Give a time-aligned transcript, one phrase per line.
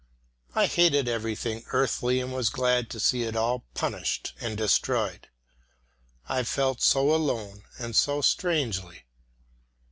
[0.55, 5.27] I hated everything earthly and was glad to see it all punished and destroyed.
[6.27, 9.03] I felt so alone and so strangely.